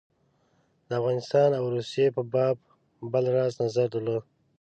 [0.87, 2.55] د افغانستان او روسیې په باب
[3.11, 4.23] بل راز نظر درلود.